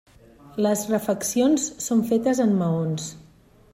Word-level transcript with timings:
Les 0.65 0.85
refeccions 0.93 1.67
són 1.89 2.01
fetes 2.13 2.41
en 2.47 2.57
maons. 2.63 3.11